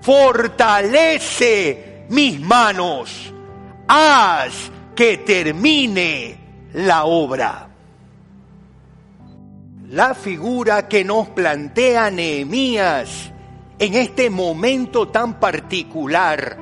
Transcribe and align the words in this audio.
fortalece 0.00 2.06
mis 2.08 2.40
manos, 2.40 3.32
haz 3.86 4.70
que 4.94 5.18
termine 5.18 6.38
la 6.74 7.04
obra. 7.04 7.68
La 9.90 10.14
figura 10.14 10.88
que 10.88 11.04
nos 11.04 11.28
plantea 11.28 12.10
Nehemías 12.10 13.30
en 13.78 13.94
este 13.94 14.28
momento 14.28 15.08
tan 15.08 15.38
particular, 15.38 16.58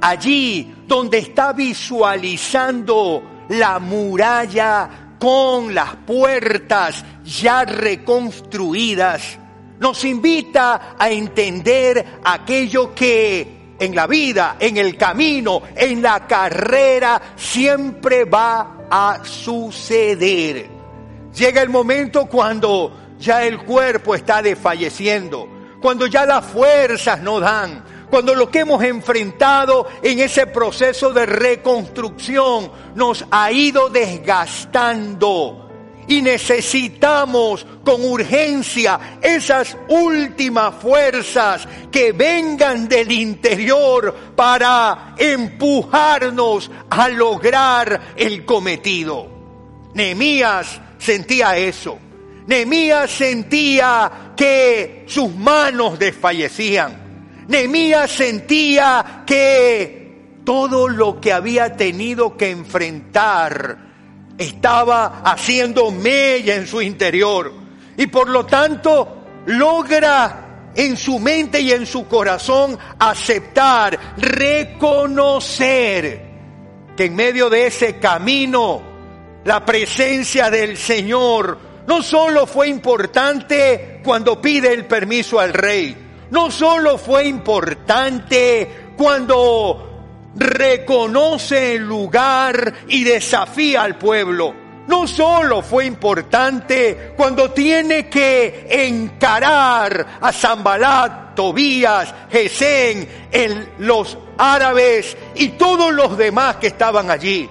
allí 0.00 0.72
donde 0.86 1.18
está 1.18 1.52
visualizando 1.52 3.30
la 3.50 3.80
muralla 3.80 5.16
con 5.18 5.74
las 5.74 5.96
puertas 5.96 7.04
ya 7.24 7.64
reconstruidas, 7.64 9.39
nos 9.80 10.04
invita 10.04 10.94
a 10.98 11.10
entender 11.10 12.20
aquello 12.22 12.94
que 12.94 13.74
en 13.78 13.94
la 13.94 14.06
vida, 14.06 14.56
en 14.60 14.76
el 14.76 14.96
camino, 14.96 15.62
en 15.74 16.02
la 16.02 16.26
carrera, 16.26 17.20
siempre 17.34 18.24
va 18.26 18.86
a 18.90 19.24
suceder. 19.24 20.68
Llega 21.34 21.62
el 21.62 21.70
momento 21.70 22.26
cuando 22.26 22.92
ya 23.18 23.42
el 23.44 23.64
cuerpo 23.64 24.14
está 24.14 24.42
desfalleciendo, 24.42 25.48
cuando 25.80 26.06
ya 26.06 26.26
las 26.26 26.44
fuerzas 26.44 27.22
no 27.22 27.40
dan, 27.40 27.82
cuando 28.10 28.34
lo 28.34 28.50
que 28.50 28.60
hemos 28.60 28.82
enfrentado 28.84 29.86
en 30.02 30.18
ese 30.20 30.46
proceso 30.46 31.10
de 31.12 31.24
reconstrucción 31.24 32.70
nos 32.94 33.24
ha 33.30 33.50
ido 33.50 33.88
desgastando 33.88 35.59
y 36.10 36.22
necesitamos 36.22 37.64
con 37.84 38.04
urgencia 38.04 39.18
esas 39.22 39.76
últimas 39.88 40.74
fuerzas 40.74 41.68
que 41.92 42.10
vengan 42.10 42.88
del 42.88 43.12
interior 43.12 44.12
para 44.34 45.14
empujarnos 45.16 46.68
a 46.90 47.08
lograr 47.10 48.14
el 48.16 48.44
cometido. 48.44 49.28
Nehemías 49.94 50.80
sentía 50.98 51.56
eso. 51.56 51.96
Nehemías 52.48 53.08
sentía 53.08 54.32
que 54.36 55.04
sus 55.06 55.32
manos 55.32 55.96
desfallecían. 55.96 57.44
Nehemías 57.46 58.10
sentía 58.10 59.22
que 59.24 60.40
todo 60.44 60.88
lo 60.88 61.20
que 61.20 61.32
había 61.32 61.76
tenido 61.76 62.36
que 62.36 62.50
enfrentar 62.50 63.89
estaba 64.40 65.20
haciendo 65.22 65.90
mella 65.90 66.54
en 66.54 66.66
su 66.66 66.80
interior 66.80 67.52
y 67.94 68.06
por 68.06 68.30
lo 68.30 68.46
tanto 68.46 69.18
logra 69.44 70.70
en 70.74 70.96
su 70.96 71.18
mente 71.18 71.60
y 71.60 71.72
en 71.72 71.84
su 71.84 72.08
corazón 72.08 72.78
aceptar, 72.98 74.16
reconocer 74.16 75.58
que 76.96 77.04
en 77.04 77.14
medio 77.14 77.50
de 77.50 77.66
ese 77.66 77.98
camino 77.98 78.80
la 79.44 79.62
presencia 79.66 80.48
del 80.48 80.78
Señor 80.78 81.58
no 81.86 82.02
solo 82.02 82.46
fue 82.46 82.68
importante 82.68 84.00
cuando 84.02 84.40
pide 84.40 84.72
el 84.72 84.86
permiso 84.86 85.38
al 85.38 85.52
rey, 85.52 85.94
no 86.30 86.50
solo 86.50 86.96
fue 86.96 87.26
importante 87.26 88.92
cuando 88.96 89.89
reconoce 90.34 91.74
el 91.74 91.82
lugar 91.82 92.74
y 92.88 93.04
desafía 93.04 93.82
al 93.82 93.96
pueblo. 93.96 94.54
No 94.86 95.06
solo 95.06 95.62
fue 95.62 95.86
importante 95.86 97.12
cuando 97.16 97.52
tiene 97.52 98.08
que 98.08 98.66
encarar 98.68 100.18
a 100.20 100.32
Zambalat, 100.32 101.34
Tobías, 101.34 102.12
Gesén, 102.30 103.08
los 103.78 104.18
árabes 104.36 105.16
y 105.36 105.50
todos 105.50 105.92
los 105.92 106.18
demás 106.18 106.56
que 106.56 106.68
estaban 106.68 107.10
allí. 107.10 107.48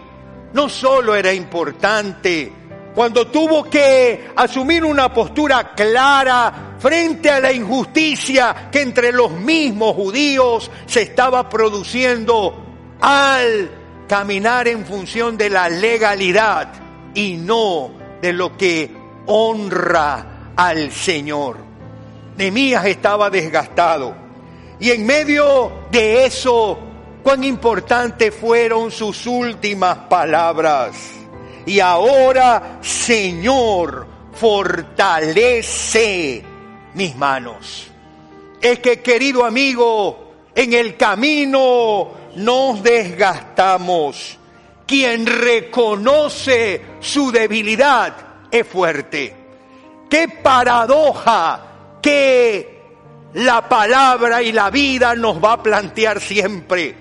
No 0.52 0.68
solo 0.68 1.16
era 1.16 1.32
importante 1.32 2.52
cuando 2.94 3.28
tuvo 3.28 3.64
que 3.70 4.32
asumir 4.36 4.84
una 4.84 5.14
postura 5.14 5.74
clara 5.74 6.76
frente 6.80 7.30
a 7.30 7.40
la 7.40 7.54
injusticia 7.54 8.70
que 8.70 8.82
entre 8.82 9.14
los 9.14 9.32
mismos 9.32 9.96
judíos 9.96 10.70
se 10.86 11.04
estaba 11.04 11.48
produciendo 11.48 12.69
al 13.00 13.70
caminar 14.08 14.68
en 14.68 14.86
función 14.86 15.38
de 15.38 15.50
la 15.50 15.70
legalidad 15.70 16.72
y 17.14 17.38
no 17.38 17.92
de 18.22 18.34
lo 18.34 18.58
que 18.58 18.92
honra 19.28 20.52
al 20.56 20.92
Señor. 20.92 21.58
Nemías 22.38 22.86
estaba 22.86 23.30
desgastado 23.30 24.16
y 24.80 24.92
en 24.92 25.06
medio 25.06 25.72
de 25.92 26.26
eso, 26.26 26.80
cuán 27.22 27.44
importantes 27.44 28.34
fueron 28.34 28.90
sus 28.92 29.28
últimas 29.28 29.98
palabras. 30.10 30.96
Y 31.66 31.82
ahora, 31.82 32.80
Señor, 32.82 34.08
fortalece 34.34 35.62
mis 36.94 37.14
manos. 37.18 37.88
Es 38.62 38.80
que, 38.80 39.02
querido 39.02 39.44
amigo, 39.44 40.32
en 40.56 40.74
el 40.74 40.96
camino 40.96 42.19
nos 42.40 42.82
desgastamos. 42.82 44.38
Quien 44.86 45.26
reconoce 45.26 46.82
su 47.00 47.32
debilidad 47.32 48.14
es 48.50 48.66
fuerte. 48.66 49.36
Qué 50.10 50.28
paradoja 50.42 51.62
que 52.02 52.80
la 53.34 53.68
palabra 53.70 54.42
y 54.42 54.52
la 54.52 54.72
vida 54.72 55.14
nos 55.16 55.44
va 55.44 55.54
a 55.54 55.64
plantear 55.64 56.20
siempre. 56.20 56.96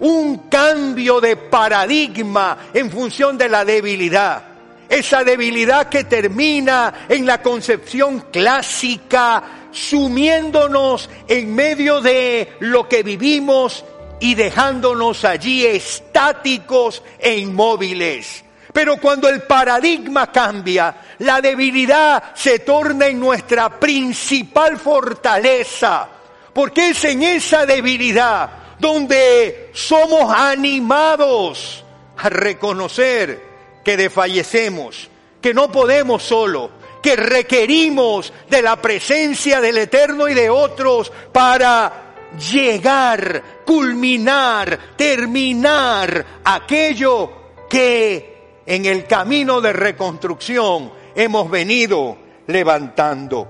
Un 0.00 0.48
cambio 0.48 1.20
de 1.20 1.36
paradigma 1.36 2.70
en 2.74 2.90
función 2.90 3.38
de 3.38 3.48
la 3.48 3.64
debilidad. 3.64 4.42
Esa 4.88 5.22
debilidad 5.22 5.88
que 5.88 6.04
termina 6.04 7.06
en 7.08 7.26
la 7.26 7.40
concepción 7.40 8.24
clásica, 8.32 9.42
sumiéndonos 9.70 11.08
en 11.28 11.54
medio 11.54 12.00
de 12.00 12.54
lo 12.58 12.88
que 12.88 13.04
vivimos 13.04 13.84
y 14.20 14.34
dejándonos 14.34 15.24
allí 15.24 15.66
estáticos 15.66 17.02
e 17.18 17.36
inmóviles. 17.36 18.44
Pero 18.72 18.98
cuando 18.98 19.28
el 19.28 19.42
paradigma 19.42 20.30
cambia, 20.30 20.94
la 21.18 21.40
debilidad 21.40 22.34
se 22.34 22.60
torna 22.60 23.08
en 23.08 23.18
nuestra 23.18 23.80
principal 23.80 24.78
fortaleza, 24.78 26.08
porque 26.52 26.90
es 26.90 27.04
en 27.04 27.22
esa 27.22 27.66
debilidad 27.66 28.50
donde 28.78 29.70
somos 29.72 30.32
animados 30.32 31.84
a 32.16 32.28
reconocer 32.28 33.42
que 33.84 33.96
desfallecemos, 33.96 35.08
que 35.40 35.52
no 35.52 35.72
podemos 35.72 36.22
solo, 36.22 36.70
que 37.02 37.16
requerimos 37.16 38.32
de 38.48 38.62
la 38.62 38.76
presencia 38.76 39.60
del 39.60 39.78
Eterno 39.78 40.28
y 40.28 40.34
de 40.34 40.50
otros 40.50 41.10
para 41.32 42.09
llegar, 42.38 43.62
culminar, 43.64 44.78
terminar 44.96 46.26
aquello 46.44 47.30
que 47.68 48.60
en 48.66 48.84
el 48.84 49.06
camino 49.06 49.60
de 49.60 49.72
reconstrucción 49.72 50.92
hemos 51.14 51.50
venido 51.50 52.16
levantando. 52.46 53.48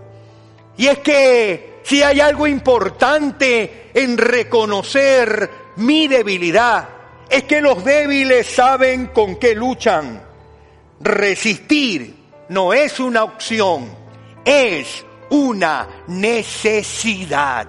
Y 0.76 0.86
es 0.86 0.98
que 1.00 1.80
si 1.82 2.02
hay 2.02 2.20
algo 2.20 2.46
importante 2.46 3.90
en 3.92 4.16
reconocer 4.16 5.50
mi 5.76 6.08
debilidad, 6.08 6.88
es 7.28 7.44
que 7.44 7.60
los 7.60 7.84
débiles 7.84 8.46
saben 8.46 9.08
con 9.08 9.36
qué 9.36 9.54
luchan. 9.54 10.22
Resistir 11.00 12.14
no 12.48 12.72
es 12.72 12.98
una 13.00 13.24
opción, 13.24 13.88
es 14.44 15.04
una 15.30 15.86
necesidad. 16.08 17.68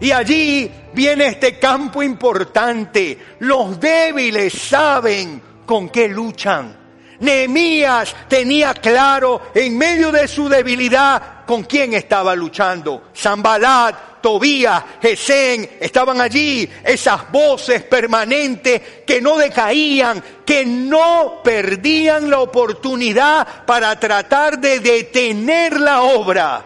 Y 0.00 0.12
allí 0.12 0.70
viene 0.92 1.26
este 1.26 1.58
campo 1.58 2.02
importante. 2.02 3.18
Los 3.40 3.80
débiles 3.80 4.52
saben 4.52 5.42
con 5.66 5.88
qué 5.88 6.08
luchan. 6.08 6.76
Nehemías 7.20 8.14
tenía 8.28 8.74
claro 8.74 9.50
en 9.54 9.76
medio 9.76 10.12
de 10.12 10.28
su 10.28 10.48
debilidad 10.48 11.44
con 11.46 11.64
quién 11.64 11.94
estaba 11.94 12.36
luchando. 12.36 13.10
Zambalat, 13.16 14.20
Tobías, 14.20 14.84
Gesén 15.02 15.68
estaban 15.80 16.20
allí, 16.20 16.68
esas 16.84 17.30
voces 17.30 17.82
permanentes 17.82 18.80
que 19.04 19.20
no 19.20 19.36
decaían, 19.36 20.22
que 20.44 20.64
no 20.64 21.40
perdían 21.42 22.30
la 22.30 22.40
oportunidad 22.40 23.64
para 23.66 23.98
tratar 23.98 24.58
de 24.58 24.78
detener 24.80 25.80
la 25.80 26.02
obra. 26.02 26.64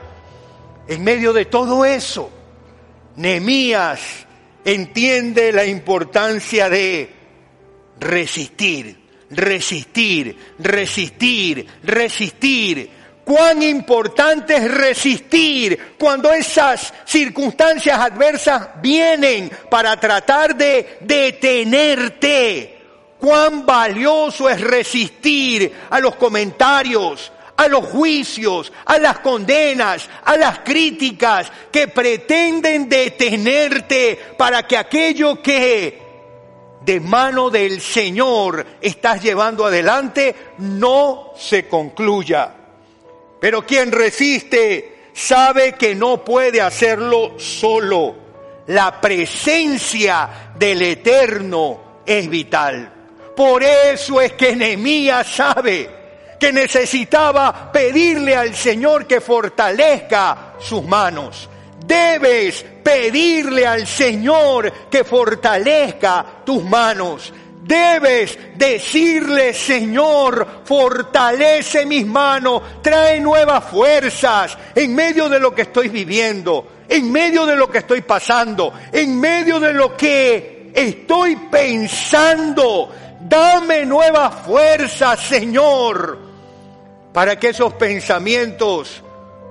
En 0.86 1.02
medio 1.02 1.32
de 1.32 1.46
todo 1.46 1.84
eso, 1.84 2.30
Nehemías 3.16 4.00
entiende 4.64 5.52
la 5.52 5.64
importancia 5.64 6.68
de 6.68 7.10
resistir, 8.00 8.98
resistir, 9.30 10.54
resistir, 10.58 11.66
resistir, 11.82 12.90
cuán 13.24 13.62
importante 13.62 14.56
es 14.56 14.70
resistir 14.70 15.94
cuando 15.98 16.32
esas 16.32 16.92
circunstancias 17.04 17.98
adversas 17.98 18.68
vienen 18.80 19.50
para 19.70 19.98
tratar 19.98 20.56
de 20.56 20.98
detenerte. 21.00 22.78
Cuán 23.18 23.64
valioso 23.64 24.48
es 24.50 24.60
resistir 24.60 25.72
a 25.90 26.00
los 26.00 26.16
comentarios, 26.16 27.30
a 27.56 27.68
los 27.68 27.84
juicios, 27.84 28.72
a 28.84 28.98
las 28.98 29.18
condenas, 29.20 30.08
a 30.24 30.36
las 30.36 30.60
críticas 30.60 31.50
que 31.70 31.88
pretenden 31.88 32.88
detenerte 32.88 34.18
para 34.36 34.66
que 34.66 34.76
aquello 34.76 35.40
que 35.42 36.02
de 36.84 37.00
mano 37.00 37.50
del 37.50 37.80
Señor 37.80 38.66
estás 38.80 39.22
llevando 39.22 39.66
adelante 39.66 40.34
no 40.58 41.32
se 41.36 41.68
concluya. 41.68 42.54
Pero 43.40 43.64
quien 43.64 43.92
resiste 43.92 45.10
sabe 45.12 45.74
que 45.74 45.94
no 45.94 46.24
puede 46.24 46.60
hacerlo 46.60 47.38
solo. 47.38 48.16
La 48.68 49.00
presencia 49.00 50.52
del 50.56 50.82
Eterno 50.82 52.00
es 52.06 52.28
vital. 52.28 52.92
Por 53.36 53.62
eso 53.62 54.20
es 54.20 54.32
que 54.34 54.54
Nehemías 54.54 55.26
sabe 55.26 56.01
que 56.42 56.52
necesitaba 56.52 57.70
pedirle 57.70 58.34
al 58.34 58.52
Señor 58.52 59.06
que 59.06 59.20
fortalezca 59.20 60.54
sus 60.58 60.82
manos. 60.84 61.48
Debes 61.86 62.64
pedirle 62.82 63.64
al 63.64 63.86
Señor 63.86 64.72
que 64.90 65.04
fortalezca 65.04 66.42
tus 66.44 66.64
manos. 66.64 67.32
Debes 67.62 68.36
decirle, 68.56 69.54
Señor, 69.54 70.62
fortalece 70.64 71.86
mis 71.86 72.04
manos, 72.04 72.60
trae 72.82 73.20
nuevas 73.20 73.62
fuerzas 73.62 74.58
en 74.74 74.96
medio 74.96 75.28
de 75.28 75.38
lo 75.38 75.54
que 75.54 75.62
estoy 75.62 75.90
viviendo, 75.90 76.66
en 76.88 77.12
medio 77.12 77.46
de 77.46 77.54
lo 77.54 77.70
que 77.70 77.78
estoy 77.78 78.00
pasando, 78.00 78.72
en 78.90 79.20
medio 79.20 79.60
de 79.60 79.72
lo 79.72 79.96
que 79.96 80.72
estoy 80.74 81.36
pensando. 81.36 82.92
Dame 83.20 83.86
nuevas 83.86 84.44
fuerzas, 84.44 85.20
Señor, 85.20 86.31
para 87.12 87.38
que 87.38 87.48
esos 87.48 87.74
pensamientos 87.74 89.02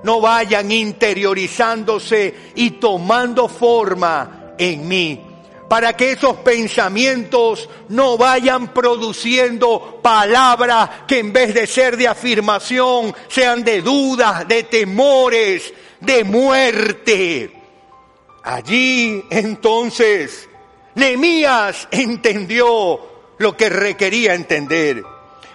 no 0.02 0.20
vayan 0.20 0.72
interiorizándose 0.72 2.34
y 2.54 2.72
tomando 2.72 3.48
forma 3.48 4.54
en 4.58 4.88
mí. 4.88 5.20
Para 5.68 5.96
que 5.96 6.12
esos 6.12 6.36
pensamientos 6.38 7.68
no 7.88 8.18
vayan 8.18 8.74
produciendo 8.74 10.00
palabras 10.02 10.90
que 11.06 11.20
en 11.20 11.32
vez 11.32 11.54
de 11.54 11.66
ser 11.66 11.96
de 11.96 12.08
afirmación 12.08 13.14
sean 13.28 13.64
de 13.64 13.80
dudas, 13.80 14.46
de 14.46 14.64
temores, 14.64 15.72
de 16.00 16.24
muerte. 16.24 17.62
Allí 18.42 19.24
entonces 19.30 20.48
Nemías 20.94 21.88
entendió 21.90 23.00
lo 23.38 23.56
que 23.56 23.70
requería 23.70 24.34
entender. 24.34 25.02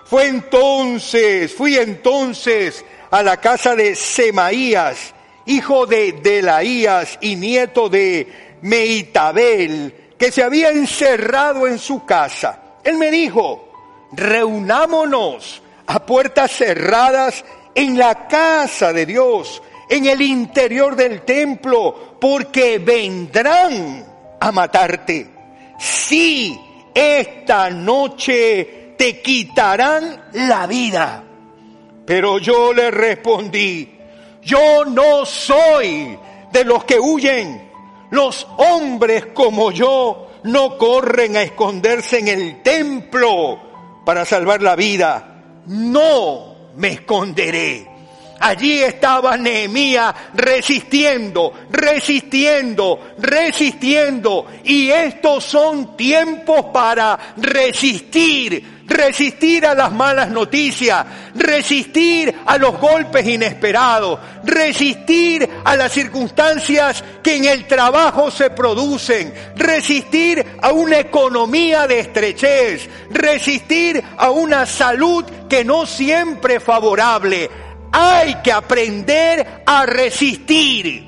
Fue 0.09 0.27
entonces, 0.27 1.53
fui 1.53 1.75
entonces 1.77 2.85
a 3.11 3.21
la 3.23 3.37
casa 3.37 3.75
de 3.75 3.93
Semaías, 3.93 5.13
hijo 5.45 5.85
de 5.85 6.13
Delaías 6.13 7.17
y 7.19 7.35
nieto 7.35 7.89
de 7.89 8.57
Meitabel, 8.61 9.93
que 10.17 10.31
se 10.31 10.43
había 10.43 10.69
encerrado 10.69 11.67
en 11.67 11.77
su 11.77 12.05
casa. 12.05 12.77
Él 12.85 12.97
me 12.97 13.11
dijo, 13.11 13.69
reunámonos 14.13 15.61
a 15.87 16.05
puertas 16.05 16.51
cerradas 16.51 17.43
en 17.75 17.97
la 17.97 18.27
casa 18.29 18.93
de 18.93 19.05
Dios, 19.05 19.61
en 19.89 20.05
el 20.05 20.21
interior 20.21 20.95
del 20.95 21.23
templo, 21.23 22.15
porque 22.19 22.79
vendrán 22.79 24.05
a 24.39 24.51
matarte. 24.53 25.29
Sí, 25.77 26.57
esta 26.93 27.69
noche 27.69 28.76
te 28.97 29.21
quitarán 29.21 30.29
la 30.33 30.67
vida. 30.67 31.23
Pero 32.05 32.39
yo 32.39 32.73
le 32.73 32.89
respondí, 32.89 33.97
yo 34.41 34.85
no 34.85 35.25
soy 35.25 36.17
de 36.51 36.63
los 36.63 36.83
que 36.85 36.99
huyen. 36.99 37.67
Los 38.09 38.47
hombres 38.57 39.27
como 39.33 39.71
yo 39.71 40.29
no 40.43 40.77
corren 40.77 41.35
a 41.35 41.41
esconderse 41.41 42.19
en 42.19 42.29
el 42.29 42.61
templo 42.63 43.59
para 44.05 44.23
salvar 44.23 44.61
la 44.61 44.75
vida. 44.75 45.43
No 45.65 46.55
me 46.75 46.89
esconderé. 46.89 47.97
Allí 48.39 48.83
estaba 48.83 49.35
Nehemías 49.35 50.13
resistiendo, 50.33 51.53
resistiendo, 51.71 52.99
resistiendo. 53.17 54.45
Y 54.63 54.89
estos 54.89 55.43
son 55.43 55.97
tiempos 55.97 56.65
para 56.71 57.33
resistir, 57.37 58.76
resistir 58.87 59.65
a 59.65 59.75
las 59.75 59.91
malas 59.91 60.29
noticias, 60.29 61.05
resistir 61.35 62.33
a 62.45 62.57
los 62.57 62.79
golpes 62.79 63.27
inesperados, 63.27 64.19
resistir 64.43 65.47
a 65.63 65.75
las 65.75 65.91
circunstancias 65.91 67.03
que 67.21 67.35
en 67.35 67.45
el 67.45 67.67
trabajo 67.67 68.31
se 68.31 68.49
producen, 68.49 69.33
resistir 69.55 70.45
a 70.61 70.71
una 70.71 70.99
economía 70.99 71.85
de 71.87 71.99
estrechez, 71.99 72.89
resistir 73.11 74.03
a 74.17 74.31
una 74.31 74.65
salud 74.65 75.25
que 75.49 75.63
no 75.63 75.85
siempre 75.85 76.55
es 76.55 76.63
favorable 76.63 77.49
hay 77.91 78.35
que 78.43 78.51
aprender 78.51 79.63
a 79.65 79.85
resistir. 79.85 81.05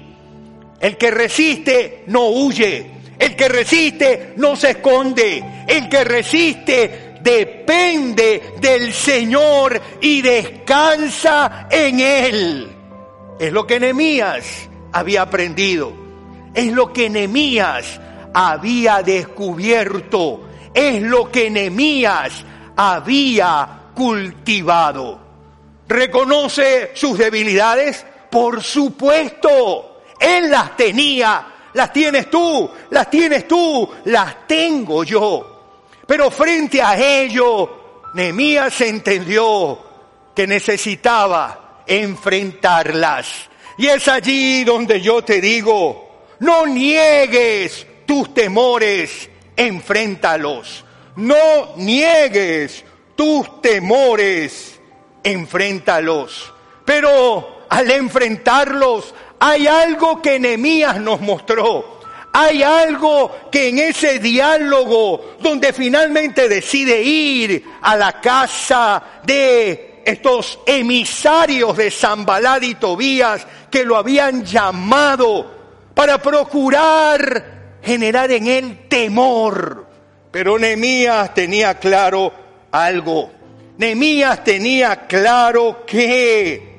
El 0.79 0.97
que 0.97 1.11
resiste 1.11 2.03
no 2.07 2.27
huye. 2.29 2.91
El 3.17 3.35
que 3.35 3.49
resiste 3.49 4.33
no 4.37 4.55
se 4.55 4.71
esconde. 4.71 5.65
El 5.67 5.89
que 5.89 6.03
resiste 6.03 7.08
depende 7.21 8.55
del 8.59 8.93
Señor 8.93 9.79
y 10.01 10.21
descansa 10.21 11.67
en 11.69 11.99
Él. 11.99 12.75
Es 13.39 13.51
lo 13.51 13.65
que 13.65 13.79
Nehemías 13.79 14.69
había 14.91 15.23
aprendido. 15.23 15.93
Es 16.53 16.71
lo 16.71 16.91
que 16.91 17.09
Nehemías 17.09 17.99
había 18.33 19.01
descubierto. 19.01 20.41
Es 20.73 21.01
lo 21.01 21.31
que 21.31 21.49
Nehemías 21.49 22.43
había 22.75 23.79
cultivado. 23.95 25.19
¿Reconoce 25.87 26.91
sus 26.93 27.17
debilidades? 27.17 28.05
Por 28.29 28.61
supuesto, 28.63 30.01
Él 30.19 30.51
las 30.51 30.77
tenía, 30.77 31.47
las 31.73 31.91
tienes 31.91 32.29
tú, 32.29 32.69
las 32.91 33.09
tienes 33.09 33.47
tú, 33.47 33.89
las 34.05 34.47
tengo 34.47 35.03
yo. 35.03 35.58
Pero 36.09 36.31
frente 36.31 36.81
a 36.81 36.97
ello, 36.97 38.09
Nehemías 38.15 38.81
entendió 38.81 39.77
que 40.35 40.47
necesitaba 40.47 41.83
enfrentarlas. 41.85 43.47
Y 43.77 43.85
es 43.85 44.07
allí 44.07 44.63
donde 44.63 45.01
yo 45.01 45.23
te 45.23 45.39
digo, 45.39 46.25
no 46.39 46.65
niegues 46.65 47.85
tus 48.07 48.33
temores, 48.33 49.29
enfréntalos. 49.55 50.83
No 51.17 51.75
niegues 51.75 52.83
tus 53.15 53.61
temores, 53.61 54.79
enfréntalos. 55.21 56.51
Pero 56.85 57.67
al 57.69 57.91
enfrentarlos 57.91 59.13
hay 59.39 59.67
algo 59.67 60.23
que 60.23 60.39
Nehemías 60.39 60.99
nos 60.99 61.21
mostró. 61.21 61.98
Hay 62.33 62.61
algo 62.61 63.49
que 63.51 63.69
en 63.69 63.79
ese 63.79 64.19
diálogo 64.19 65.37
donde 65.39 65.73
finalmente 65.73 66.47
decide 66.47 67.01
ir 67.01 67.63
a 67.81 67.95
la 67.97 68.21
casa 68.21 69.01
de 69.23 70.01
estos 70.05 70.59
emisarios 70.65 71.75
de 71.75 71.91
Zambalad 71.91 72.61
y 72.61 72.75
Tobías 72.75 73.45
que 73.69 73.83
lo 73.83 73.97
habían 73.97 74.45
llamado 74.45 75.59
para 75.93 76.21
procurar 76.21 77.77
generar 77.81 78.31
en 78.31 78.47
él 78.47 78.87
temor. 78.87 79.87
Pero 80.31 80.59
Nehemías 80.59 81.33
tenía 81.33 81.75
claro 81.75 82.31
algo. 82.71 83.31
Nehemías 83.77 84.43
tenía 84.43 85.07
claro 85.07 85.83
que 85.85 86.69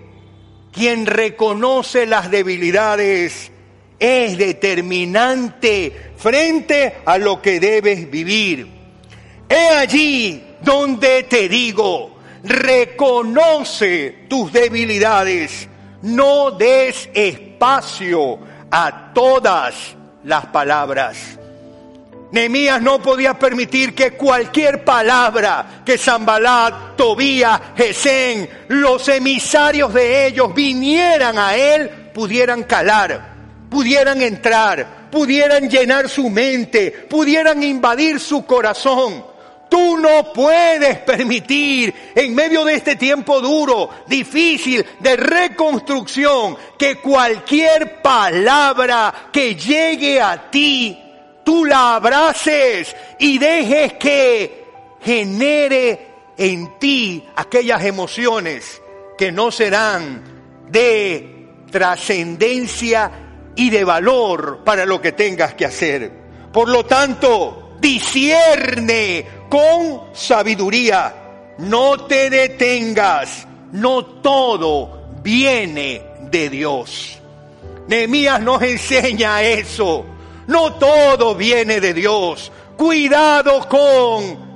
quien 0.73 1.07
reconoce 1.07 2.07
las 2.07 2.31
debilidades 2.31 3.50
es 4.01 4.39
determinante 4.39 6.13
frente 6.17 6.97
a 7.05 7.19
lo 7.19 7.41
que 7.41 7.61
debes 7.61 8.11
vivir. 8.11 8.67
He 9.49 9.69
allí 9.77 10.43
donde 10.63 11.25
te 11.25 11.49
digo, 11.49 12.17
reconoce 12.43 14.27
tus 14.29 14.53
debilidades, 14.53 15.69
no 16.03 16.51
des 16.53 17.11
espacio 17.13 18.39
a 18.71 19.13
todas 19.13 19.97
las 20.25 20.47
palabras. 20.47 21.39
Nehemías 22.33 22.81
no 22.81 23.03
podía 23.03 23.39
permitir 23.39 23.95
que 23.95 24.13
cualquier 24.13 24.85
palabra 24.85 25.83
que 25.85 25.99
Zambalat, 25.99 26.97
Tobías, 26.97 27.61
Gesén, 27.77 28.49
los 28.69 29.09
emisarios 29.09 29.93
de 29.93 30.27
ellos 30.29 30.55
vinieran 30.55 31.39
a 31.39 31.57
él, 31.57 31.91
pudieran 32.15 32.63
calar, 32.63 33.30
pudieran 33.71 34.21
entrar, 34.21 35.09
pudieran 35.11 35.71
llenar 35.71 36.09
su 36.09 36.29
mente, 36.29 36.91
pudieran 36.91 37.63
invadir 37.63 38.21
su 38.21 38.45
corazón. 38.45 39.25
Tú 39.71 39.97
no 39.97 40.33
puedes 40.33 40.99
permitir 40.99 41.95
en 42.17 42.35
medio 42.35 42.65
de 42.65 42.75
este 42.75 42.97
tiempo 42.97 43.41
duro, 43.41 43.89
difícil, 44.09 44.85
de 44.99 45.17
reconstrucción, 45.17 46.59
que 46.77 46.97
cualquier 46.97 48.03
palabra 48.03 49.29
que 49.33 49.55
llegue 49.55 50.21
a 50.21 50.51
ti, 50.51 51.01
tú 51.45 51.65
la 51.65 51.95
abraces 51.95 52.97
y 53.21 53.39
dejes 53.39 53.93
que 53.93 54.65
genere 55.01 56.09
en 56.37 56.79
ti 56.81 57.25
aquellas 57.37 57.85
emociones 57.85 58.83
que 59.17 59.31
no 59.31 59.53
serán 59.53 60.67
de 60.69 61.47
trascendencia 61.71 63.30
y 63.57 63.71
de 63.71 63.85
valor 63.85 64.61
para 64.65 64.87
lo 64.87 65.01
que 65.01 65.13
tengas 65.13 65.55
que 65.55 65.67
hacer. 65.67 66.11
Por 66.53 66.69
lo 66.69 66.85
tanto, 66.85 67.77
discierne 67.81 69.27
con 69.49 70.15
sabiduría. 70.15 71.15
No 71.59 72.07
te 72.07 72.31
detengas. 72.31 73.47
No 73.73 74.05
todo 74.05 75.21
viene 75.23 76.03
de 76.31 76.49
Dios. 76.49 77.19
Nehemías 77.87 78.41
nos 78.41 78.63
enseña 78.63 79.43
eso. 79.43 80.05
No 80.47 80.75
todo 80.75 81.35
viene 81.35 81.81
de 81.81 81.95
Dios. 81.95 82.51
Cuidado 82.77 83.69
con 83.69 84.51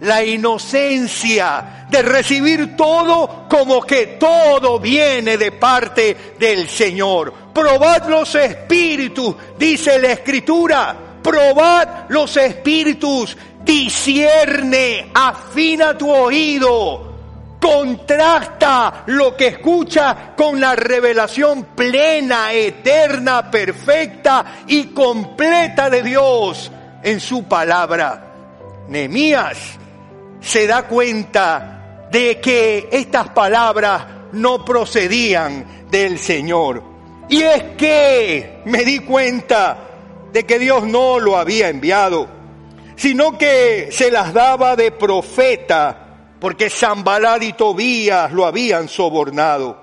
la 0.00 0.24
inocencia 0.24 1.86
de 1.90 2.02
recibir 2.02 2.76
todo 2.76 3.46
como 3.48 3.80
que 3.80 4.18
todo 4.18 4.78
viene 4.78 5.38
de 5.38 5.52
parte 5.52 6.34
del 6.38 6.68
Señor. 6.68 7.32
Probad 7.58 8.08
los 8.08 8.36
espíritus, 8.36 9.34
dice 9.58 9.98
la 9.98 10.12
Escritura. 10.12 10.96
Probad 11.20 12.08
los 12.08 12.36
espíritus 12.36 13.36
discierne, 13.64 15.10
afina 15.12 15.98
tu 15.98 16.08
oído, 16.08 17.58
contrasta 17.60 19.02
lo 19.06 19.36
que 19.36 19.48
escucha 19.48 20.34
con 20.36 20.60
la 20.60 20.76
revelación 20.76 21.64
plena, 21.74 22.52
eterna, 22.52 23.50
perfecta 23.50 24.62
y 24.68 24.84
completa 24.86 25.90
de 25.90 26.02
Dios 26.04 26.70
en 27.02 27.18
su 27.18 27.42
palabra. 27.48 28.24
Nehemías 28.86 29.58
se 30.40 30.68
da 30.68 30.84
cuenta 30.84 32.06
de 32.12 32.40
que 32.40 32.88
estas 32.92 33.30
palabras 33.30 34.04
no 34.30 34.64
procedían 34.64 35.88
del 35.90 36.20
Señor. 36.20 36.87
Y 37.28 37.42
es 37.42 37.62
que 37.76 38.60
me 38.64 38.84
di 38.84 39.00
cuenta 39.00 39.78
de 40.32 40.44
que 40.44 40.58
Dios 40.58 40.84
no 40.84 41.18
lo 41.18 41.36
había 41.36 41.68
enviado 41.68 42.38
sino 42.98 43.38
que 43.38 43.90
se 43.92 44.10
las 44.10 44.34
daba 44.34 44.74
de 44.74 44.90
profeta, 44.90 46.34
porque 46.40 46.68
Zambalad 46.68 47.40
y 47.42 47.52
Tobías 47.52 48.32
lo 48.32 48.44
habían 48.44 48.88
sobornado. 48.88 49.80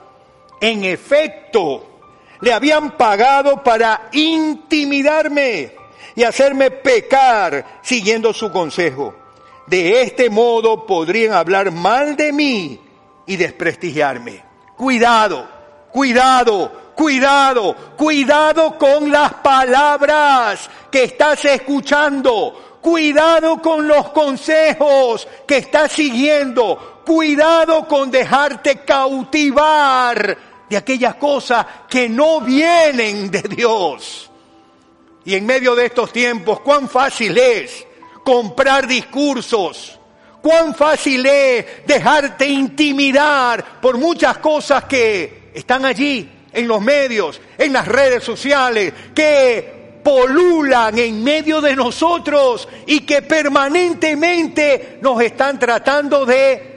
En 0.59 0.83
efecto, 0.83 2.01
le 2.41 2.51
habían 2.51 2.97
pagado 2.97 3.63
para 3.63 4.09
intimidarme 4.11 5.71
y 6.13 6.23
hacerme 6.23 6.71
pecar 6.71 7.79
siguiendo 7.81 8.33
su 8.33 8.51
consejo. 8.51 9.15
De 9.65 10.01
este 10.01 10.29
modo 10.29 10.85
podrían 10.85 11.35
hablar 11.35 11.71
mal 11.71 12.17
de 12.17 12.33
mí 12.33 12.81
y 13.25 13.37
desprestigiarme. 13.37 14.43
Cuidado, 14.75 15.47
cuidado, 15.89 16.69
cuidado, 16.95 17.75
cuidado 17.95 18.77
con 18.77 19.11
las 19.11 19.33
palabras 19.35 20.69
que 20.89 21.03
estás 21.03 21.45
escuchando. 21.45 22.79
Cuidado 22.81 23.61
con 23.61 23.87
los 23.87 24.09
consejos 24.09 25.27
que 25.47 25.57
estás 25.57 25.91
siguiendo. 25.91 27.01
Cuidado 27.05 27.87
con 27.87 28.09
dejarte 28.09 28.77
cautivar 28.77 30.37
de 30.69 30.77
aquellas 30.77 31.15
cosas 31.15 31.65
que 31.89 32.07
no 32.09 32.41
vienen 32.41 33.29
de 33.29 33.41
Dios. 33.41 34.29
Y 35.25 35.35
en 35.35 35.45
medio 35.45 35.75
de 35.75 35.87
estos 35.87 36.11
tiempos, 36.11 36.59
cuán 36.61 36.87
fácil 36.87 37.37
es 37.37 37.85
comprar 38.23 38.87
discursos. 38.87 39.99
Cuán 40.41 40.75
fácil 40.75 41.25
es 41.25 41.87
dejarte 41.87 42.45
intimidar 42.45 43.81
por 43.81 43.97
muchas 43.97 44.37
cosas 44.37 44.83
que 44.83 45.49
están 45.55 45.85
allí 45.85 46.34
en 46.55 46.67
los 46.67 46.81
medios, 46.81 47.39
en 47.57 47.73
las 47.73 47.87
redes 47.87 48.23
sociales, 48.23 48.93
que 49.13 49.99
polulan 50.03 50.97
en 50.97 51.23
medio 51.23 51.61
de 51.61 51.75
nosotros 51.75 52.67
y 52.85 53.01
que 53.01 53.21
permanentemente 53.23 54.99
nos 55.01 55.21
están 55.21 55.59
tratando 55.59 56.25
de 56.25 56.75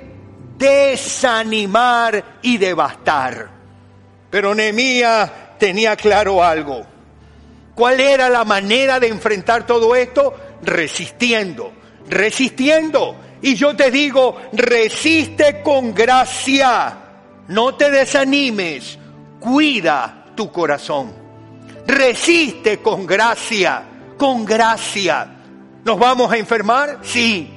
desanimar 0.56 2.38
y 2.42 2.58
devastar. 2.58 3.50
Pero 4.30 4.54
Nehemías 4.54 5.30
tenía 5.58 5.94
claro 5.96 6.42
algo. 6.42 6.86
¿Cuál 7.74 8.00
era 8.00 8.28
la 8.28 8.44
manera 8.44 8.98
de 8.98 9.08
enfrentar 9.08 9.66
todo 9.66 9.94
esto? 9.94 10.34
Resistiendo, 10.62 11.72
resistiendo. 12.08 13.16
Y 13.40 13.54
yo 13.54 13.76
te 13.76 13.90
digo, 13.90 14.36
resiste 14.52 15.62
con 15.62 15.94
gracia. 15.94 16.98
No 17.46 17.76
te 17.76 17.90
desanimes. 17.90 18.97
Cuida 19.40 20.26
tu 20.34 20.50
corazón 20.50 21.28
resiste 21.88 22.78
con 22.78 23.06
gracia, 23.06 23.82
con 24.16 24.44
gracia. 24.44 25.26
¿Nos 25.84 25.98
vamos 25.98 26.30
a 26.30 26.36
enfermar? 26.36 26.98
Sí. 27.02 27.50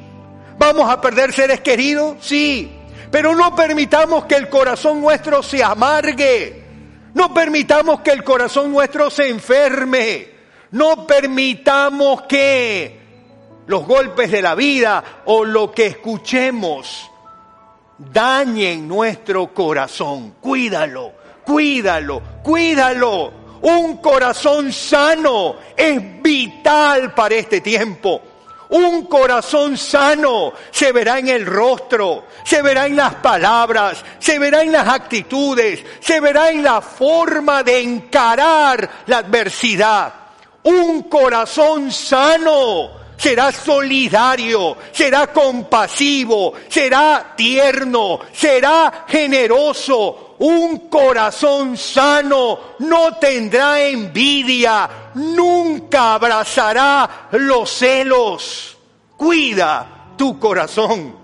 ¿Vamos 0.57 0.89
a 0.89 1.01
perder 1.01 1.33
seres 1.33 1.59
queridos? 1.59 2.17
Sí. 2.21 2.71
Pero 3.11 3.35
no 3.35 3.53
permitamos 3.53 4.25
que 4.25 4.35
el 4.35 4.47
corazón 4.47 5.01
nuestro 5.01 5.43
se 5.43 5.61
amargue. 5.61 6.63
No 7.13 7.33
permitamos 7.33 7.99
que 7.99 8.11
el 8.11 8.23
corazón 8.23 8.71
nuestro 8.71 9.09
se 9.09 9.27
enferme. 9.27 10.29
No 10.71 11.05
permitamos 11.05 12.21
que 12.21 13.01
los 13.67 13.85
golpes 13.85 14.31
de 14.31 14.41
la 14.41 14.55
vida 14.55 15.03
o 15.25 15.43
lo 15.43 15.71
que 15.71 15.87
escuchemos 15.87 17.11
dañen 17.97 18.87
nuestro 18.87 19.53
corazón. 19.53 20.35
Cuídalo, 20.39 21.20
cuídalo, 21.45 22.21
cuídalo. 22.43 23.41
Un 23.61 23.97
corazón 23.97 24.73
sano 24.73 25.55
es 25.77 26.21
vital 26.21 27.13
para 27.13 27.35
este 27.35 27.61
tiempo. 27.61 28.21
Un 28.71 29.05
corazón 29.05 29.77
sano 29.77 30.53
se 30.71 30.93
verá 30.93 31.19
en 31.19 31.27
el 31.27 31.45
rostro, 31.45 32.23
se 32.45 32.61
verá 32.61 32.85
en 32.85 32.95
las 32.95 33.15
palabras, 33.15 34.03
se 34.17 34.39
verá 34.39 34.63
en 34.63 34.71
las 34.71 34.87
actitudes, 34.87 35.83
se 35.99 36.21
verá 36.21 36.49
en 36.51 36.63
la 36.63 36.79
forma 36.81 37.63
de 37.63 37.81
encarar 37.81 38.89
la 39.07 39.17
adversidad. 39.17 40.13
Un 40.63 41.03
corazón 41.03 41.91
sano 41.91 42.91
será 43.17 43.51
solidario, 43.51 44.77
será 44.93 45.27
compasivo, 45.27 46.53
será 46.69 47.33
tierno, 47.35 48.21
será 48.31 49.05
generoso, 49.07 50.30
un 50.41 50.89
corazón 50.89 51.77
sano 51.77 52.59
no 52.79 53.15
tendrá 53.17 53.79
envidia, 53.79 54.89
nunca 55.13 56.15
abrazará 56.15 57.27
los 57.33 57.69
celos. 57.69 58.75
Cuida 59.15 60.13
tu 60.17 60.39
corazón, 60.39 61.15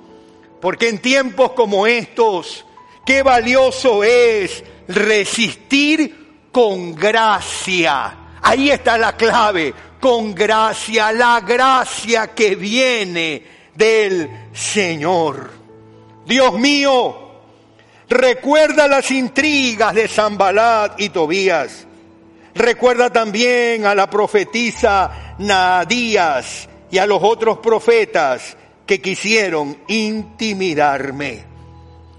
porque 0.62 0.90
en 0.90 1.00
tiempos 1.00 1.54
como 1.54 1.88
estos, 1.88 2.64
qué 3.04 3.24
valioso 3.24 4.04
es 4.04 4.64
resistir 4.88 6.50
con 6.52 6.94
gracia. 6.94 8.18
Ahí 8.44 8.70
está 8.70 9.00
la 9.00 9.18
clave, 9.18 9.74
con 10.00 10.36
gracia, 10.36 11.12
la 11.12 11.42
gracia 11.42 12.36
que 12.36 12.56
viene 12.56 13.44
del 13.74 14.50
Señor. 14.54 15.50
Dios 16.24 16.54
mío, 16.54 17.27
Recuerda 18.10 18.88
las 18.88 19.12
intrigas 19.12 19.94
de 19.94 20.08
Zambalat 20.08 21.00
y 21.00 21.10
Tobías. 21.10 21.86
Recuerda 22.56 23.12
también 23.12 23.86
a 23.86 23.94
la 23.94 24.10
profetisa 24.10 25.36
Nadías 25.40 26.70
y 26.90 26.98
a 26.98 27.06
los 27.06 27.22
otros 27.22 27.60
profetas 27.60 28.56
que 28.86 29.02
quisieron 29.02 29.84
intimidarme. 29.88 31.44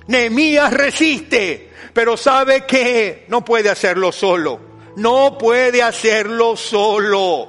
Nehemías 0.09 0.73
resiste, 0.73 1.71
pero 1.95 2.16
sabe 2.16 2.66
que 2.66 3.25
no 3.28 3.45
puede 3.45 3.71
hacerlo 3.71 4.12
solo. 4.12 4.61
No 4.97 5.38
puede 5.38 5.83
hacerlo 5.83 6.57
solo. 6.57 7.49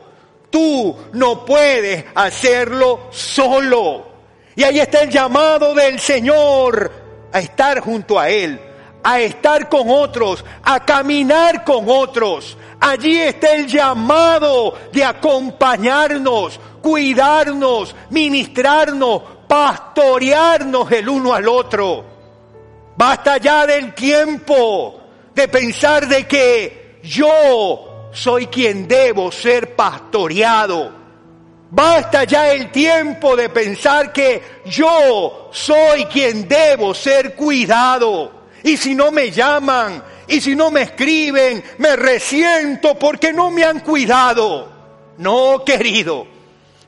Tú 0.49 0.95
no 1.13 1.45
puedes 1.45 2.05
hacerlo 2.15 3.09
solo. 3.11 4.07
Y 4.55 4.63
ahí 4.63 4.79
está 4.79 5.01
el 5.03 5.09
llamado 5.09 5.73
del 5.73 5.99
Señor 5.99 6.98
a 7.31 7.39
estar 7.39 7.79
junto 7.79 8.19
a 8.19 8.29
Él, 8.29 8.59
a 9.03 9.19
estar 9.19 9.69
con 9.69 9.89
otros, 9.89 10.43
a 10.63 10.83
caminar 10.85 11.63
con 11.63 11.85
otros. 11.87 12.57
Allí 12.79 13.17
está 13.19 13.53
el 13.53 13.67
llamado 13.67 14.73
de 14.91 15.03
acompañarnos, 15.03 16.59
cuidarnos, 16.81 17.95
ministrarnos, 18.09 19.21
pastorearnos 19.47 20.91
el 20.91 21.09
uno 21.09 21.33
al 21.33 21.47
otro. 21.47 22.05
Basta 22.95 23.37
ya 23.37 23.65
del 23.65 23.93
tiempo 23.93 24.99
de 25.33 25.47
pensar 25.47 26.07
de 26.07 26.27
que 26.27 26.99
yo 27.03 28.09
soy 28.11 28.47
quien 28.47 28.87
debo 28.87 29.31
ser 29.31 29.75
pastoreado. 29.75 30.98
Basta 31.71 32.23
ya 32.23 32.51
el 32.51 32.71
tiempo 32.71 33.35
de 33.35 33.49
pensar 33.49 34.11
que 34.11 34.41
yo 34.65 35.49
soy 35.51 36.05
quien 36.05 36.47
debo 36.47 36.93
ser 36.93 37.35
cuidado. 37.35 38.31
Y 38.63 38.75
si 38.75 38.95
no 38.95 39.11
me 39.11 39.29
llaman, 39.29 40.03
y 40.27 40.41
si 40.41 40.55
no 40.55 40.71
me 40.71 40.81
escriben, 40.81 41.63
me 41.77 41.95
resiento 41.95 42.95
porque 42.95 43.31
no 43.31 43.51
me 43.51 43.63
han 43.63 43.81
cuidado. 43.81 44.69
No, 45.17 45.63
querido. 45.63 46.27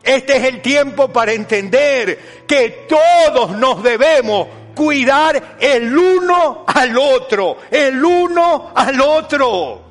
Este 0.04 0.38
es 0.38 0.44
el 0.46 0.62
tiempo 0.62 1.10
para 1.10 1.32
entender 1.34 2.44
que 2.48 2.88
todos 2.90 3.52
nos 3.52 3.84
debemos 3.84 4.48
cuidar 4.74 5.58
el 5.60 5.96
uno 5.96 6.64
al 6.66 6.98
otro, 6.98 7.58
el 7.70 8.04
uno 8.04 8.72
al 8.74 9.00
otro. 9.00 9.82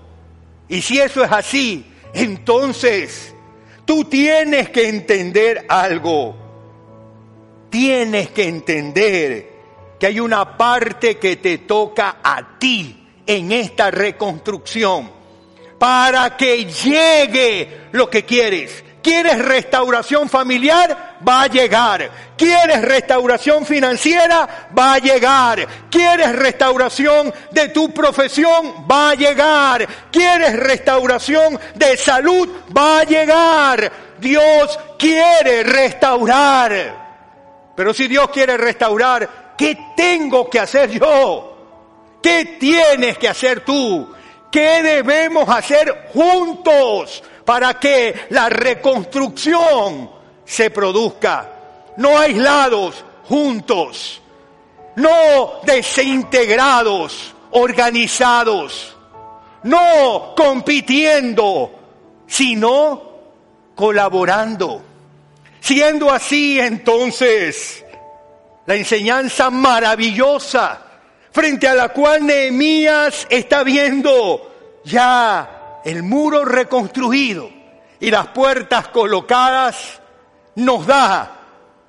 Y 0.69 0.83
si 0.83 1.01
eso 1.01 1.23
es 1.23 1.31
así, 1.31 1.93
entonces 2.13 3.30
tú 3.91 4.05
tienes 4.05 4.71
que 4.71 4.89
entender 4.89 5.67
algo. 5.69 6.37
Tienes 7.69 8.31
que 8.31 8.47
entender 8.47 9.51
que 9.99 10.07
hay 10.07 10.21
una 10.21 10.57
parte 10.57 11.17
que 11.17 11.35
te 11.39 11.59
toca 11.59 12.19
a 12.23 12.57
ti 12.57 13.05
en 13.27 13.51
esta 13.51 13.91
reconstrucción 13.91 15.11
para 15.77 16.37
que 16.37 16.67
llegue 16.67 17.89
lo 17.91 18.09
que 18.09 18.25
quieres. 18.25 18.85
¿Quieres 19.03 19.39
restauración 19.39 20.29
familiar? 20.29 21.17
Va 21.27 21.43
a 21.43 21.47
llegar. 21.47 22.11
¿Quieres 22.37 22.83
restauración 22.83 23.65
financiera? 23.65 24.69
Va 24.77 24.95
a 24.95 24.99
llegar. 24.99 25.67
¿Quieres 25.91 26.35
restauración 26.37 27.33
de 27.51 27.69
tu 27.69 27.93
profesión? 27.93 28.87
Va 28.91 29.11
a 29.11 29.15
llegar. 29.15 29.87
¿Quieres 30.11 30.57
restauración 30.57 31.59
de 31.75 31.97
salud? 31.97 32.49
Va 32.77 33.01
a 33.01 33.05
llegar. 33.05 33.91
Dios 34.19 34.79
quiere 34.99 35.63
restaurar. 35.63 37.73
Pero 37.75 37.95
si 37.95 38.07
Dios 38.07 38.29
quiere 38.31 38.59
restaurar, 38.59 39.55
¿qué 39.57 39.79
tengo 39.97 40.51
que 40.51 40.61
hacer 40.61 40.91
yo? 40.91 41.57
¿Qué 42.23 42.59
tienes 42.61 43.17
que 43.17 43.29
hacer 43.29 43.65
tú? 43.65 44.13
¿Qué 44.51 44.83
debemos 44.83 45.49
hacer 45.49 46.09
juntos? 46.13 47.23
Para 47.45 47.75
que 47.79 48.27
la 48.31 48.49
reconstrucción 48.49 50.11
se 50.45 50.71
produzca. 50.71 51.49
No 51.97 52.19
aislados, 52.19 53.05
juntos. 53.25 54.21
No 54.97 55.61
desintegrados, 55.65 57.35
organizados. 57.53 58.97
No 59.63 60.35
compitiendo, 60.37 61.71
sino 62.27 63.11
colaborando. 63.75 64.83
Siendo 65.61 66.11
así, 66.11 66.59
entonces, 66.59 67.85
la 68.67 68.75
enseñanza 68.77 69.51
maravillosa 69.51 70.81
frente 71.33 71.69
a 71.69 71.75
la 71.75 71.91
cual 71.91 72.27
Nehemías 72.27 73.27
está 73.31 73.63
viendo 73.63 74.81
ya 74.85 75.60
el 75.85 76.03
muro 76.03 76.45
reconstruido 76.45 77.51
y 78.01 78.11
las 78.11 78.29
puertas 78.29 78.89
colocadas 78.89 80.01
nos 80.57 80.87
da 80.87 81.41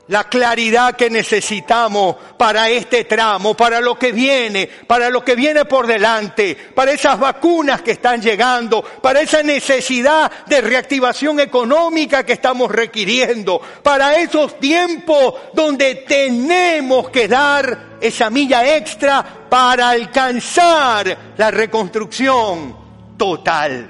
la 0.07 0.25
claridad 0.25 0.97
que 0.97 1.09
necesitamos 1.09 2.17
para 2.37 2.69
este 2.69 3.05
tramo, 3.05 3.55
para 3.55 3.79
lo 3.79 3.97
que 3.97 4.11
viene, 4.11 4.67
para 4.67 5.09
lo 5.09 5.23
que 5.23 5.35
viene 5.35 5.63
por 5.63 5.87
delante, 5.87 6.53
para 6.75 6.91
esas 6.91 7.17
vacunas 7.17 7.81
que 7.81 7.91
están 7.91 8.21
llegando, 8.21 8.83
para 8.83 9.21
esa 9.21 9.41
necesidad 9.41 10.29
de 10.47 10.59
reactivación 10.59 11.39
económica 11.39 12.25
que 12.25 12.33
estamos 12.33 12.69
requiriendo, 12.69 13.61
para 13.81 14.17
esos 14.17 14.59
tiempos 14.59 15.35
donde 15.53 15.95
tenemos 15.95 17.09
que 17.09 17.29
dar 17.29 17.91
esa 18.01 18.29
milla 18.29 18.75
extra 18.75 19.47
para 19.49 19.91
alcanzar 19.91 21.33
la 21.37 21.51
reconstrucción 21.51 22.80
total. 23.21 23.87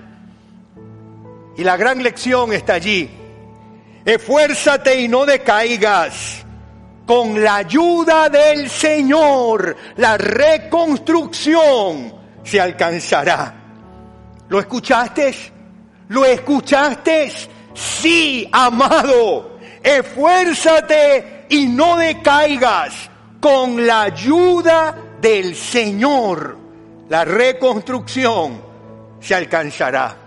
Y 1.56 1.64
la 1.64 1.78
gran 1.78 2.04
lección 2.04 2.52
está 2.52 2.74
allí. 2.74 3.10
Esfuérzate 4.04 5.00
y 5.00 5.08
no 5.08 5.26
decaigas. 5.26 6.44
Con 7.06 7.42
la 7.42 7.56
ayuda 7.56 8.28
del 8.28 8.70
Señor, 8.70 9.78
la 9.96 10.18
reconstrucción 10.18 12.14
se 12.44 12.60
alcanzará. 12.60 13.56
¿Lo 14.50 14.60
escuchaste? 14.60 15.34
¿Lo 16.10 16.26
escuchaste? 16.26 17.32
Sí, 17.74 18.50
amado. 18.52 19.60
Esfuérzate 19.82 21.46
y 21.48 21.68
no 21.68 21.96
decaigas. 21.96 23.10
Con 23.40 23.88
la 23.88 24.02
ayuda 24.02 24.94
del 25.22 25.56
Señor, 25.56 26.58
la 27.08 27.24
reconstrucción 27.24 28.71
se 29.22 29.36
alcanzará. 29.36 30.18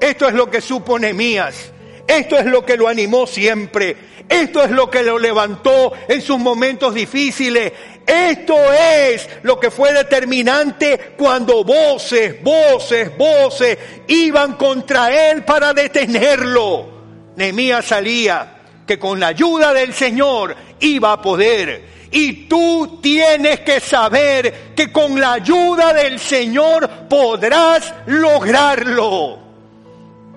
Esto 0.00 0.28
es 0.28 0.34
lo 0.34 0.50
que 0.50 0.60
supo 0.60 0.98
Nehemías. 0.98 1.72
Esto 2.06 2.38
es 2.38 2.46
lo 2.46 2.64
que 2.64 2.76
lo 2.76 2.88
animó 2.88 3.26
siempre. 3.26 3.96
Esto 4.28 4.62
es 4.62 4.70
lo 4.70 4.88
que 4.88 5.02
lo 5.02 5.18
levantó 5.18 5.92
en 6.08 6.22
sus 6.22 6.38
momentos 6.38 6.94
difíciles. 6.94 7.72
Esto 8.06 8.56
es 8.72 9.28
lo 9.42 9.60
que 9.60 9.70
fue 9.70 9.92
determinante 9.92 11.14
cuando 11.18 11.64
voces, 11.64 12.42
voces, 12.42 13.16
voces 13.16 13.78
iban 14.08 14.54
contra 14.54 15.30
él 15.30 15.44
para 15.44 15.74
detenerlo. 15.74 16.88
Nehemías 17.36 17.84
salía 17.84 18.56
que 18.86 18.98
con 18.98 19.20
la 19.20 19.28
ayuda 19.28 19.72
del 19.72 19.92
Señor 19.92 20.56
iba 20.80 21.12
a 21.12 21.22
poder 21.22 21.99
y 22.10 22.46
tú 22.48 22.98
tienes 23.00 23.60
que 23.60 23.80
saber 23.80 24.72
que 24.74 24.90
con 24.90 25.20
la 25.20 25.34
ayuda 25.34 25.92
del 25.92 26.18
Señor 26.18 26.88
podrás 27.08 27.94
lograrlo. 28.06 29.38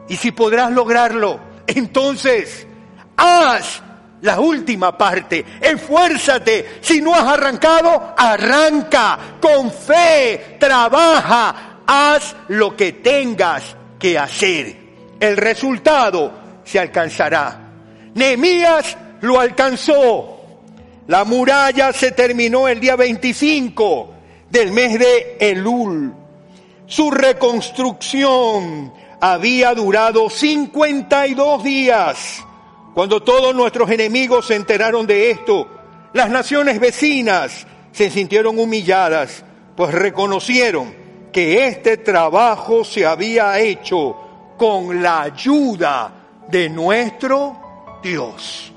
Y 0.07 0.15
si 0.15 0.31
podrás 0.31 0.71
lograrlo, 0.71 1.39
entonces 1.67 2.67
haz 3.17 3.81
la 4.21 4.39
última 4.39 4.97
parte. 4.97 5.45
Esfuérzate. 5.59 6.79
Si 6.81 7.01
no 7.01 7.13
has 7.13 7.25
arrancado, 7.25 8.13
arranca. 8.17 9.19
Con 9.41 9.71
fe, 9.71 10.57
trabaja. 10.59 11.81
Haz 11.85 12.35
lo 12.47 12.75
que 12.75 12.93
tengas 12.93 13.75
que 13.99 14.17
hacer. 14.17 14.77
El 15.19 15.37
resultado 15.37 16.31
se 16.63 16.79
alcanzará. 16.79 17.59
Nehemías 18.13 18.97
lo 19.21 19.39
alcanzó. 19.39 20.32
La 21.07 21.25
muralla 21.25 21.91
se 21.91 22.11
terminó 22.11 22.69
el 22.69 22.79
día 22.79 22.95
25 22.95 24.09
del 24.49 24.71
mes 24.71 24.97
de 24.97 25.37
Elul. 25.37 26.13
Su 26.85 27.11
reconstrucción 27.11 28.93
había 29.19 29.73
durado 29.73 30.29
52 30.29 31.63
días. 31.63 32.41
Cuando 32.93 33.21
todos 33.21 33.53
nuestros 33.53 33.89
enemigos 33.89 34.47
se 34.47 34.55
enteraron 34.55 35.05
de 35.05 35.31
esto, 35.31 35.67
las 36.13 36.29
naciones 36.29 36.79
vecinas 36.79 37.67
se 37.91 38.09
sintieron 38.09 38.57
humilladas, 38.57 39.43
pues 39.75 39.93
reconocieron 39.93 40.95
que 41.33 41.67
este 41.67 41.97
trabajo 41.97 42.85
se 42.85 43.05
había 43.05 43.59
hecho 43.59 44.15
con 44.57 45.03
la 45.03 45.23
ayuda 45.23 46.13
de 46.47 46.69
nuestro 46.69 47.99
Dios 48.01 48.72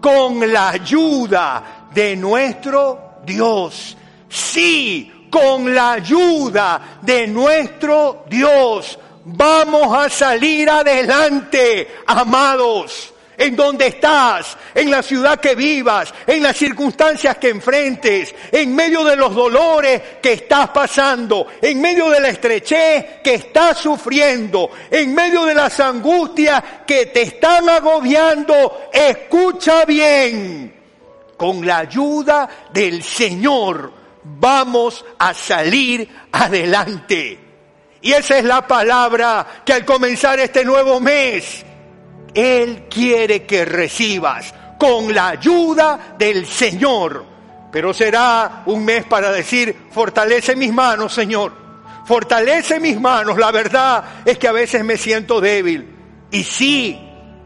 con 0.00 0.52
la 0.52 0.70
ayuda 0.70 1.88
de 1.92 2.16
nuestro 2.16 3.16
Dios. 3.24 3.96
Sí, 4.28 5.28
con 5.30 5.74
la 5.74 5.92
ayuda 5.92 6.98
de 7.02 7.26
nuestro 7.26 8.24
Dios 8.28 8.98
vamos 9.30 9.96
a 9.96 10.08
salir 10.08 10.68
adelante, 10.70 11.96
amados. 12.06 13.12
En 13.38 13.54
donde 13.54 13.86
estás, 13.86 14.56
en 14.74 14.90
la 14.90 15.02
ciudad 15.02 15.38
que 15.38 15.54
vivas, 15.54 16.12
en 16.26 16.42
las 16.42 16.56
circunstancias 16.56 17.38
que 17.38 17.50
enfrentes, 17.50 18.34
en 18.50 18.74
medio 18.74 19.04
de 19.04 19.14
los 19.14 19.34
dolores 19.34 20.02
que 20.20 20.32
estás 20.32 20.70
pasando, 20.70 21.46
en 21.62 21.80
medio 21.80 22.10
de 22.10 22.20
la 22.20 22.28
estrechez 22.28 23.22
que 23.22 23.34
estás 23.34 23.78
sufriendo, 23.78 24.70
en 24.90 25.14
medio 25.14 25.44
de 25.44 25.54
las 25.54 25.78
angustias 25.78 26.62
que 26.84 27.06
te 27.06 27.22
están 27.22 27.68
agobiando, 27.68 28.88
escucha 28.92 29.84
bien, 29.84 30.74
con 31.36 31.64
la 31.64 31.78
ayuda 31.78 32.48
del 32.72 33.04
Señor 33.04 33.92
vamos 34.24 35.04
a 35.18 35.32
salir 35.32 36.08
adelante. 36.32 37.38
Y 38.00 38.12
esa 38.12 38.38
es 38.38 38.44
la 38.44 38.66
palabra 38.66 39.62
que 39.64 39.72
al 39.72 39.84
comenzar 39.84 40.38
este 40.38 40.64
nuevo 40.64 41.00
mes, 41.00 41.64
Él 42.34 42.86
quiere 42.88 43.44
que 43.44 43.64
recibas 43.64 44.54
con 44.78 45.14
la 45.14 45.28
ayuda 45.28 46.16
del 46.18 46.46
Señor. 46.46 47.24
Pero 47.70 47.92
será 47.92 48.62
un 48.66 48.84
mes 48.84 49.04
para 49.04 49.30
decir, 49.30 49.74
fortalece 49.90 50.56
mis 50.56 50.72
manos, 50.72 51.12
Señor. 51.12 51.52
Fortalece 52.06 52.80
mis 52.80 52.98
manos. 52.98 53.38
La 53.38 53.50
verdad 53.50 54.04
es 54.24 54.38
que 54.38 54.48
a 54.48 54.52
veces 54.52 54.84
me 54.84 54.96
siento 54.96 55.40
débil. 55.40 55.94
Y 56.30 56.42
sí, 56.44 56.98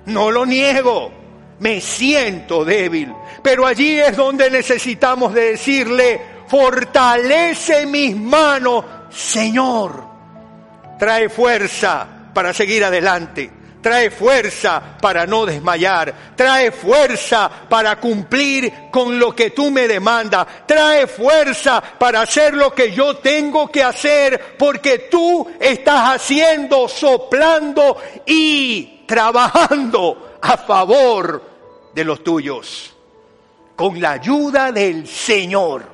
no 0.07 0.31
lo 0.31 0.47
niego. 0.47 1.13
Me 1.59 1.81
siento 1.81 2.65
débil. 2.65 3.13
Pero 3.43 3.67
allí 3.67 3.99
es 3.99 4.17
donde 4.17 4.51
necesitamos 4.51 5.35
de 5.35 5.53
decirle, 5.53 6.21
fortalece 6.47 7.87
mis 7.87 8.17
manos, 8.17 8.85
Señor 9.11 10.13
trae 11.03 11.29
fuerza 11.29 12.07
para 12.33 12.53
seguir 12.55 12.85
adelante, 12.85 13.51
trae 13.83 14.11
fuerza 14.11 14.97
para 15.01 15.27
no 15.27 15.45
desmayar, 15.45 16.15
trae 16.37 16.71
fuerza 16.71 17.51
para 17.69 17.99
cumplir 18.01 18.73
con 18.91 19.19
lo 19.19 19.35
que 19.35 19.51
tú 19.51 19.71
me 19.71 19.89
demandas, 19.89 20.47
trae 20.67 21.07
fuerza 21.07 21.83
para 21.99 22.23
hacer 22.23 22.55
lo 22.55 22.73
que 22.73 22.93
yo 22.93 23.17
tengo 23.17 23.71
que 23.71 23.83
hacer, 23.83 24.57
porque 24.57 25.01
tú 25.11 25.51
estás 25.61 26.15
haciendo, 26.15 26.89
soplando 26.89 27.99
y 28.25 29.05
trabajando 29.07 30.39
a 30.41 30.57
favor 30.57 31.43
de 31.93 32.05
los 32.05 32.23
tuyos, 32.25 32.95
con 33.77 34.01
la 34.01 34.13
ayuda 34.13 34.73
del 34.73 35.07
Señor. 35.07 35.85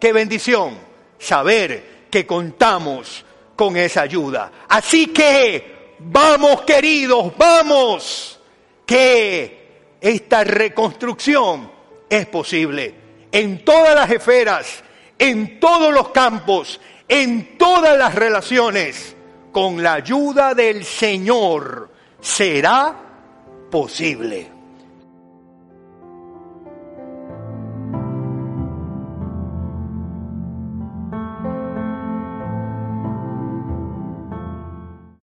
Qué 0.00 0.12
bendición 0.12 0.76
saber 1.18 2.08
que 2.10 2.26
contamos 2.26 3.24
con 3.56 3.76
esa 3.76 4.02
ayuda. 4.02 4.50
Así 4.68 5.06
que, 5.06 5.73
vamos 5.98 6.62
queridos, 6.62 7.32
vamos, 7.36 8.40
que 8.86 9.96
esta 10.00 10.44
reconstrucción 10.44 11.70
es 12.08 12.26
posible 12.26 12.94
en 13.32 13.64
todas 13.64 13.94
las 13.96 14.10
esferas, 14.10 14.84
en 15.18 15.58
todos 15.58 15.92
los 15.92 16.10
campos, 16.10 16.80
en 17.08 17.58
todas 17.58 17.98
las 17.98 18.14
relaciones. 18.14 19.16
Con 19.50 19.82
la 19.82 19.94
ayuda 19.94 20.54
del 20.54 20.84
Señor 20.84 21.90
será 22.20 22.94
posible. 23.70 24.53